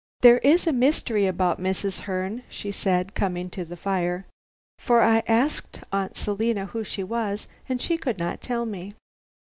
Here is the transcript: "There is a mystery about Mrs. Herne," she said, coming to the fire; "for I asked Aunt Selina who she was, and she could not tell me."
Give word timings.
"There 0.21 0.39
is 0.39 0.65
a 0.65 0.73
mystery 0.73 1.27
about 1.27 1.61
Mrs. 1.61 1.99
Herne," 1.99 2.41
she 2.49 2.71
said, 2.71 3.13
coming 3.13 3.51
to 3.51 3.63
the 3.63 3.77
fire; 3.77 4.25
"for 4.79 5.03
I 5.03 5.21
asked 5.27 5.83
Aunt 5.91 6.17
Selina 6.17 6.65
who 6.65 6.83
she 6.83 7.03
was, 7.03 7.47
and 7.69 7.79
she 7.79 7.99
could 7.99 8.17
not 8.17 8.41
tell 8.41 8.65
me." 8.65 8.93